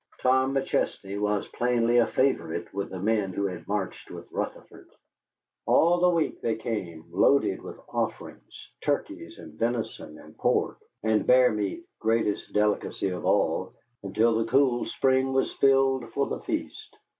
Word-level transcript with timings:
Tom 0.21 0.55
McChesney 0.55 1.19
was 1.19 1.47
plainly 1.49 1.99
a 1.99 2.07
favorite 2.07 2.73
with 2.73 2.89
the 2.89 2.99
men 2.99 3.33
who 3.33 3.45
had 3.45 3.67
marched 3.67 4.09
with 4.09 4.25
Rutherford. 4.31 4.89
All 5.67 5.99
the 5.99 6.09
week 6.09 6.41
they 6.41 6.55
came, 6.55 7.05
loaded 7.11 7.61
with 7.61 7.79
offerings, 7.87 8.67
turkeys 8.83 9.37
and 9.37 9.53
venison 9.59 10.17
and 10.17 10.35
pork 10.35 10.79
and 11.03 11.27
bear 11.27 11.51
meat 11.51 11.85
greatest 11.99 12.51
delicacy 12.51 13.09
of 13.09 13.27
all 13.27 13.75
until 14.01 14.39
the 14.39 14.49
cool 14.49 14.87
spring 14.87 15.33
was 15.33 15.53
filled 15.53 16.11
for 16.13 16.25
the 16.25 16.39
feast. 16.39 16.97